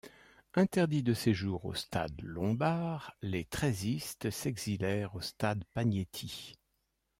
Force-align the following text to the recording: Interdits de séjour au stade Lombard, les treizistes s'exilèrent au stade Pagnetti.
Interdits 0.55 1.03
de 1.03 1.13
séjour 1.13 1.63
au 1.65 1.75
stade 1.75 2.19
Lombard, 2.23 3.15
les 3.21 3.45
treizistes 3.45 4.31
s'exilèrent 4.31 5.13
au 5.13 5.21
stade 5.21 5.63
Pagnetti. 5.75 6.55